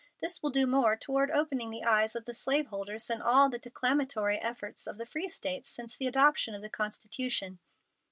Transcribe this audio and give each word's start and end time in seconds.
This 0.19 0.41
will 0.41 0.49
do 0.49 0.65
more 0.65 0.95
toward 0.97 1.29
opening 1.29 1.69
the 1.69 1.83
eyes 1.83 2.15
of 2.15 2.25
the 2.25 2.33
slaveholders 2.33 3.05
than 3.05 3.21
all 3.21 3.49
the 3.49 3.59
declamatory 3.59 4.39
efforts 4.39 4.87
of 4.87 4.97
the 4.97 5.05
free 5.05 5.27
States 5.27 5.69
since 5.69 5.95
the 5.95 6.07
adoption 6.07 6.55
of 6.55 6.63
the 6.63 6.69
Constitution." 6.69 7.59